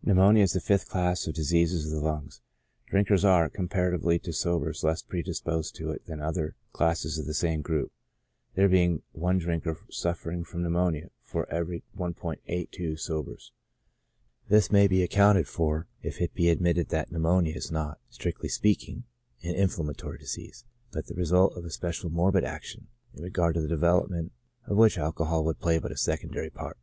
Pneumonia 0.00 0.44
is 0.44 0.52
the 0.52 0.60
fifth 0.60 0.88
class 0.88 1.26
of 1.26 1.34
diseases 1.34 1.86
of 1.86 1.90
the 1.90 2.00
lungs. 2.06 2.40
Drinkers 2.86 3.24
are, 3.24 3.48
comparatively 3.48 4.16
to 4.20 4.32
sobers, 4.32 4.84
less 4.84 5.02
predisposed 5.02 5.74
to 5.74 5.90
it 5.90 6.04
than 6.06 6.18
to 6.18 6.22
the 6.22 6.28
other 6.28 6.54
classes 6.72 7.18
of 7.18 7.26
the 7.26 7.34
same 7.34 7.62
group, 7.62 7.90
there 8.54 8.68
being 8.68 9.02
I 9.20 9.32
drinker 9.32 9.80
suffering 9.90 10.44
from 10.44 10.62
pneumonia 10.62 11.10
for 11.24 11.50
every 11.50 11.82
i'82 11.98 13.00
sobers; 13.00 13.50
this 14.48 14.70
may 14.70 14.86
be 14.86 15.02
accounted 15.02 15.48
for 15.48 15.88
if 16.00 16.20
it 16.20 16.32
be 16.32 16.48
admitted 16.48 16.90
that 16.90 17.10
pneumonia 17.10 17.56
is 17.56 17.72
not, 17.72 17.98
strictly 18.08 18.48
speaking, 18.50 19.02
an 19.42 19.56
inflammatory 19.56 20.18
disease, 20.18 20.64
but 20.92 21.06
the 21.08 21.14
result 21.14 21.56
of 21.56 21.64
a 21.64 21.70
special 21.70 22.08
morbid 22.08 22.44
action, 22.44 22.86
in 23.14 23.24
regard 23.24 23.54
to 23.56 23.60
the 23.60 23.66
develop 23.66 24.08
ment 24.08 24.30
of 24.64 24.76
which 24.76 24.96
alcohol 24.96 25.42
would 25.44 25.58
play 25.58 25.80
but 25.80 25.90
a 25.90 25.96
secondary 25.96 26.50
part. 26.50 26.78